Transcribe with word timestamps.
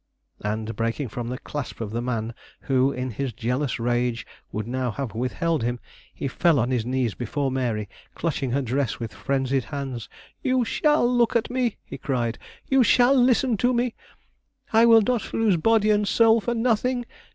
And, 0.43 0.75
breaking 0.75 1.09
from 1.09 1.27
the 1.27 1.37
clasp 1.37 1.79
of 1.79 1.91
the 1.91 2.01
man 2.01 2.33
who 2.61 2.91
in 2.91 3.11
his 3.11 3.33
jealous 3.33 3.79
rage 3.79 4.25
would 4.51 4.65
now 4.67 4.89
have 4.89 5.13
withheld 5.13 5.61
him, 5.61 5.79
he 6.11 6.27
fell 6.27 6.57
on 6.59 6.71
his 6.71 6.83
knees 6.87 7.13
before 7.13 7.51
Mary, 7.51 7.87
clutching 8.15 8.49
her 8.49 8.63
dress 8.63 8.99
with 8.99 9.13
frenzied 9.13 9.65
hands. 9.65 10.09
"You 10.41 10.65
shall 10.65 11.07
look 11.07 11.35
at 11.35 11.51
me," 11.51 11.77
he 11.85 11.99
cried; 11.99 12.39
"you 12.67 12.81
shall 12.83 13.13
listen 13.13 13.57
to 13.57 13.75
me! 13.75 13.93
I 14.73 14.87
will 14.87 15.03
not 15.03 15.35
lose 15.35 15.57
body 15.57 15.91
and 15.91 16.07
soul 16.07 16.41
for 16.41 16.55
nothing. 16.55 17.05